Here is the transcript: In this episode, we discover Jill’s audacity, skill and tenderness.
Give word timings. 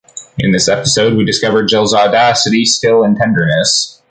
In 0.39 0.51
this 0.51 0.67
episode, 0.67 1.15
we 1.15 1.23
discover 1.25 1.61
Jill’s 1.63 1.93
audacity, 1.93 2.65
skill 2.65 3.03
and 3.03 3.15
tenderness. 3.15 3.99